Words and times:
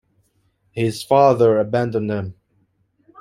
His 0.71 1.03
father 1.03 1.59
abandoned 1.59 2.09
them. 2.09 2.33